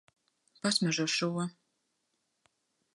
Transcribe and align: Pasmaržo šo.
Pasmaržo 0.63 1.07
šo. 1.17 1.45